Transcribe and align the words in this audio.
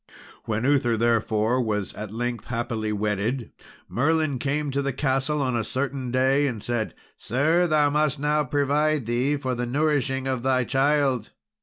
When 0.45 0.65
Uther, 0.65 0.97
therefore, 0.97 1.61
was 1.61 1.93
at 1.93 2.11
length 2.11 2.45
happily 2.45 2.91
wedded, 2.91 3.51
Merlin 3.87 4.39
came 4.39 4.71
to 4.71 4.81
the 4.81 4.93
castle 4.93 5.43
on 5.43 5.55
a 5.55 5.63
certain 5.63 6.09
day, 6.09 6.47
and 6.47 6.63
said, 6.63 6.95
"Sir, 7.19 7.67
thou 7.67 7.91
must 7.91 8.17
now 8.17 8.43
provide 8.43 9.05
thee 9.05 9.37
for 9.37 9.53
the 9.53 9.67
nourishing 9.67 10.25
of 10.25 10.41
thy 10.41 10.63
child." 10.63 11.29